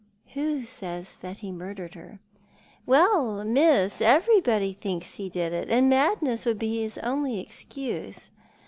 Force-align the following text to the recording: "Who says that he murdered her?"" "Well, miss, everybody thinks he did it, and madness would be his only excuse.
"Who 0.33 0.63
says 0.63 1.17
that 1.21 1.37
he 1.45 1.51
murdered 1.51 1.93
her?"" 1.93 2.17
"Well, 2.87 3.43
miss, 3.43 4.01
everybody 4.01 4.73
thinks 4.73 5.13
he 5.17 5.29
did 5.29 5.53
it, 5.53 5.69
and 5.69 5.91
madness 5.91 6.43
would 6.47 6.57
be 6.57 6.81
his 6.81 6.97
only 7.03 7.39
excuse. 7.39 8.31